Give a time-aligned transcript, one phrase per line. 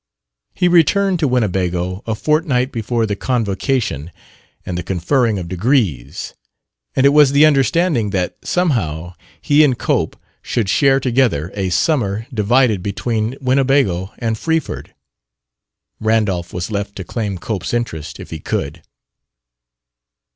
[0.55, 4.11] He returned to Winnebago a fortnight before the convocation
[4.65, 6.33] and the conferring of degrees;
[6.95, 12.25] and it was the understanding that, somehow, he and Cope should share together a summer
[12.33, 14.95] divided between Winnebago and Freeford.
[15.99, 18.81] Randolph was left to claim Cope's interest, if he could.